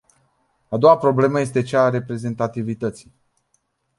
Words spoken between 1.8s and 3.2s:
a reprezentativității.